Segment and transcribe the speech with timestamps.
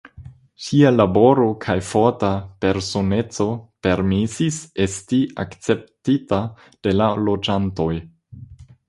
[0.67, 2.29] Ŝia laboro kaj forta
[2.65, 3.47] personeco
[3.89, 6.41] permesis esti akceptita
[6.89, 7.93] de la loĝantoj.